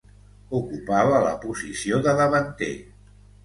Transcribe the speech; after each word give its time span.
Ocupava 0.59 1.21
la 1.27 1.35
posició 1.45 2.03
de 2.11 2.17
davanter. 2.25 2.75